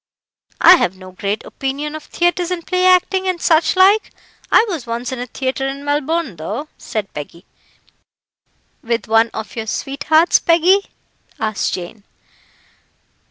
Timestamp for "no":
0.97-1.11